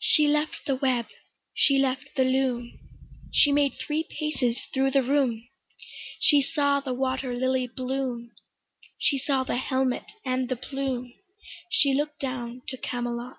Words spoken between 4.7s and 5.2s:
thro' the